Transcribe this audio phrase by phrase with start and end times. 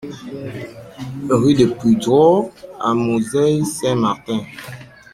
[1.29, 4.41] Rue de Puydreau à Mouzeuil-Saint-Martin